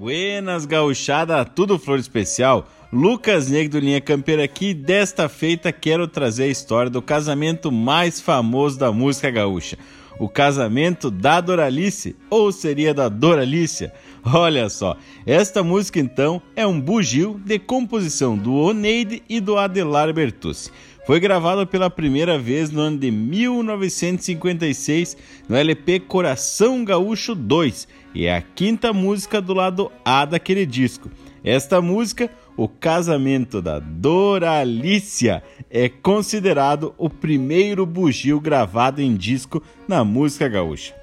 [0.00, 2.64] Buenas gauchada, tudo flor especial.
[2.92, 4.74] Lucas Negro Linha Campeira aqui.
[4.74, 9.78] Desta feita quero trazer a história do casamento mais famoso da música gaúcha.
[10.18, 13.92] O casamento da Doralice, ou seria da Doralícia?
[14.24, 20.12] Olha só, esta música então é um bugio de composição do Oneide e do Adelar
[20.12, 20.72] Bertucci.
[21.06, 25.16] Foi gravado pela primeira vez no ano de 1956
[25.48, 31.08] no LP Coração Gaúcho 2 e é a quinta música do lado A daquele disco.
[31.42, 40.04] Esta música, O Casamento da Doralícia, é considerado o primeiro bugio gravado em disco na
[40.04, 40.94] música gaúcha.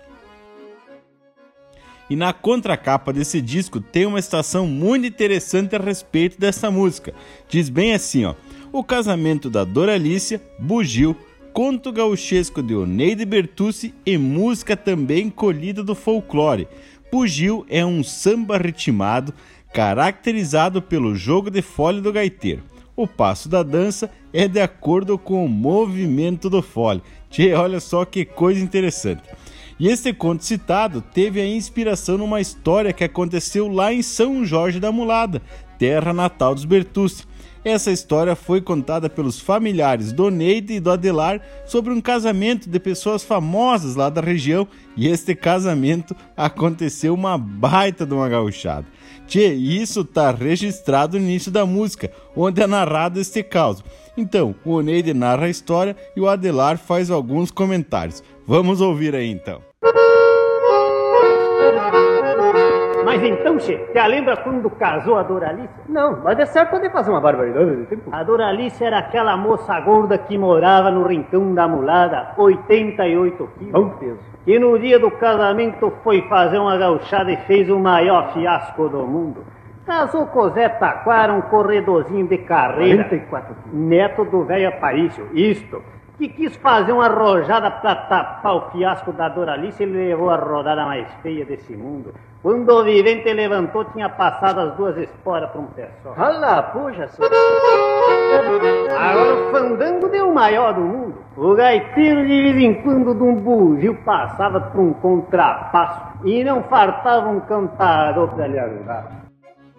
[2.07, 7.13] E na contracapa desse disco tem uma estação muito interessante a respeito dessa música.
[7.49, 8.35] Diz bem assim, ó:
[8.71, 11.17] O casamento da Doralícia, bugio,
[11.51, 16.67] conto gauchesco de Oneide Bertucci e música também colhida do folclore.
[17.11, 19.33] Bugio é um samba ritmado
[19.73, 22.63] caracterizado pelo jogo de fole do gaiteiro.
[22.95, 27.01] O passo da dança é de acordo com o movimento do fole.
[27.29, 29.21] Tchê, olha só que coisa interessante.
[29.79, 34.79] E este conto citado teve a inspiração numa história que aconteceu lá em São Jorge
[34.79, 35.41] da Mulada,
[35.77, 37.25] terra natal dos Bertucci.
[37.63, 42.79] Essa história foi contada pelos familiares do Neide e do Adelar sobre um casamento de
[42.79, 48.85] pessoas famosas lá da região e este casamento aconteceu uma baita de uma gauchada.
[49.27, 53.83] Tchê, isso tá registrado no início da música, onde é narrado este caso.
[54.15, 58.23] Então, o Oneide narra a história e o Adelar faz alguns comentários.
[58.47, 59.61] Vamos ouvir aí então.
[63.17, 65.73] Mas então, Che, já lembra quando casou a Doralice?
[65.89, 67.87] Não, mas é certo poder fazer uma barbaridade.
[68.11, 73.71] A Doralice era aquela moça gorda que morava no rincão da mulada, 88 quilos.
[73.71, 74.19] Bom peso.
[74.45, 78.99] E no dia do casamento foi fazer uma gauchada e fez o maior fiasco do
[78.99, 79.43] mundo.
[79.85, 83.05] Casou com Zé Taquara, um corredorzinho de carreira.
[83.05, 83.79] 44 quilos.
[83.79, 85.81] Neto do velho Aparício, isto.
[86.17, 90.83] Que quis fazer uma arrojada pra tapar o fiasco da Doralice e levou a rodada
[90.83, 92.11] mais feia desse mundo.
[92.41, 96.15] Quando o vivente levantou, tinha passado as duas esporas pra um pé só.
[96.17, 97.31] Olha, puxa, senhor.
[98.97, 101.15] Agora o fandango deu o maior do mundo.
[101.35, 106.63] O gaiteiro de vez em quando de um bugio passava por um contrapasso e não
[106.63, 109.26] fartava um cantador pra lhe ajudar.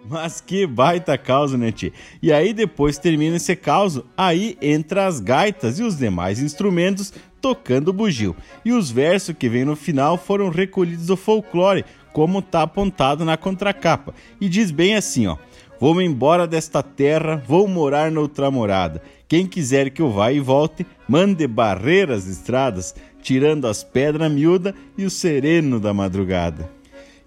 [0.09, 1.93] Mas que baita causa, né, tchê?
[2.21, 7.93] E aí depois termina esse caos, aí entra as gaitas e os demais instrumentos tocando
[7.93, 8.35] bugio.
[8.65, 13.37] E os versos que vem no final foram recolhidos do folclore, como tá apontado na
[13.37, 14.15] contracapa.
[14.41, 15.37] E diz bem assim, ó:
[15.79, 19.03] Vou-me embora desta terra, vou morar noutra morada.
[19.27, 24.73] Quem quiser que eu vá e volte, mande barrer as estradas, tirando as pedras miúdas
[24.97, 26.78] e o sereno da madrugada.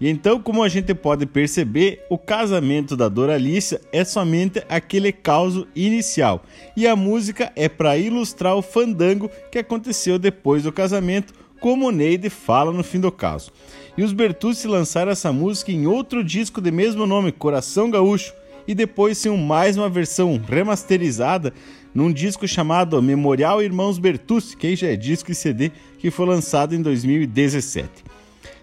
[0.02, 5.64] E então, como a gente pode perceber, o casamento da Doralícia é somente aquele caos
[5.76, 6.42] inicial,
[6.76, 12.28] e a música é para ilustrar o fandango que aconteceu depois do casamento, como Neide
[12.30, 13.52] fala no fim do caso.
[13.96, 18.34] E os Bertucci lançaram essa música em outro disco de mesmo nome, Coração Gaúcho,
[18.66, 21.54] e depois saiu mais uma versão remasterizada
[21.94, 25.70] num disco chamado Memorial Irmãos Bertucci, que já é disco e CD,
[26.00, 28.11] que foi lançado em 2017.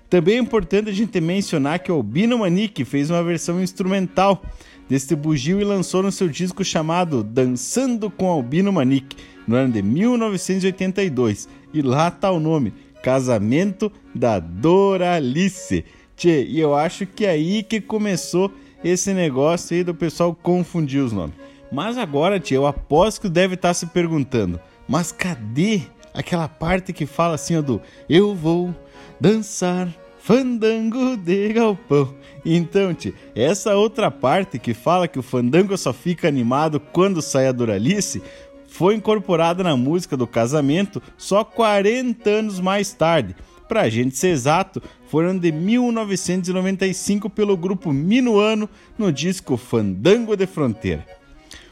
[0.09, 4.41] Também é importante a gente mencionar que o Albino Manique fez uma versão instrumental
[4.89, 9.15] deste bugio e lançou no seu disco chamado Dançando com Albino Manique,
[9.47, 11.47] no ano de 1982.
[11.71, 15.85] E lá tá o nome, Casamento da Doralice.
[16.17, 18.51] Tchê, e eu acho que é aí que começou
[18.83, 21.35] esse negócio aí do pessoal confundir os nomes.
[21.71, 25.83] Mas agora, tchê, eu aposto que deve estar se perguntando, mas cadê
[26.13, 28.73] aquela parte que fala assim, ó, do Eu vou
[29.19, 29.87] dançar
[30.19, 32.13] fandango de galpão.
[32.45, 37.47] Então, tchê, essa outra parte que fala que o fandango só fica animado quando sai
[37.47, 38.21] a Doralice
[38.67, 43.35] foi incorporada na música do casamento só 40 anos mais tarde.
[43.67, 51.18] Pra gente ser exato, foram de 1995 pelo grupo Minuano no disco Fandango de Fronteira.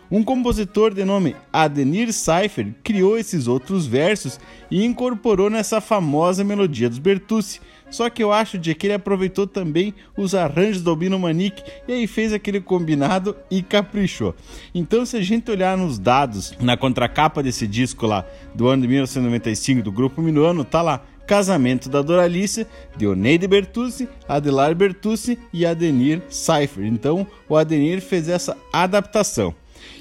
[0.09, 4.39] Um compositor de nome Adenir Seifer criou esses outros versos
[4.71, 7.59] e incorporou nessa famosa melodia dos Bertucci.
[7.89, 11.93] Só que eu acho de que ele aproveitou também os arranjos do Albino Manique e
[11.93, 14.33] aí fez aquele combinado e caprichou.
[14.73, 18.25] Então, se a gente olhar nos dados na contracapa desse disco lá
[18.55, 22.65] do ano de 1995 do grupo Minuano, tá lá Casamento da Doralice,
[22.95, 26.85] de Oneide Bertucci, Adelar Bertucci e Adenir Seifer.
[26.85, 29.53] Então, o Adenir fez essa adaptação.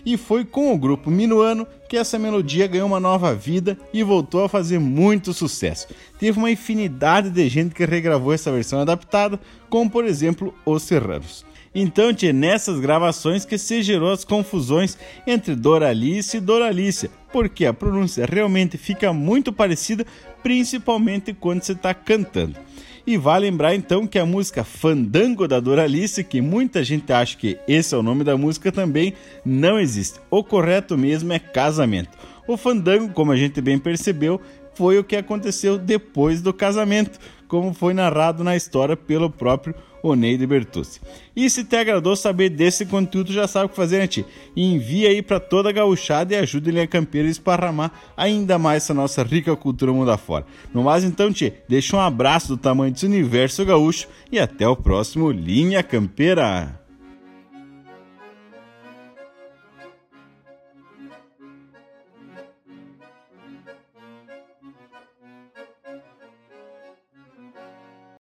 [0.05, 4.45] E foi com o grupo Minuano que essa melodia ganhou uma nova vida e voltou
[4.45, 5.89] a fazer muito sucesso.
[6.19, 9.39] Teve uma infinidade de gente que regravou essa versão adaptada,
[9.69, 11.45] como por exemplo Os Serranos.
[11.79, 14.97] Então, tinha nessas gravações que se gerou as confusões
[15.27, 20.07] entre Doralice e Doralícia, porque a pronúncia realmente fica muito parecida,
[20.43, 22.57] principalmente quando você está cantando.
[23.07, 27.57] E vale lembrar então que a música Fandango da Doralice, que muita gente acha que
[27.69, 29.15] esse é o nome da música também,
[29.45, 30.19] não existe.
[30.29, 32.11] O correto mesmo é casamento.
[32.49, 34.41] O fandango, como a gente bem percebeu,
[34.77, 37.19] foi o que aconteceu depois do casamento,
[37.49, 41.01] como foi narrado na história pelo próprio Oneide Bertucci.
[41.35, 44.25] E se te agradou saber desse conteúdo, já sabe o que fazer, né, tia?
[44.57, 48.95] Envia aí para toda a gauchada e ajude Linha Campeira a esparramar ainda mais essa
[48.95, 50.47] nossa rica cultura mundo afora.
[50.73, 54.77] No mais, então, tia, deixa um abraço do tamanho desse universo gaúcho e até o
[54.77, 56.86] próximo Linha Campeira.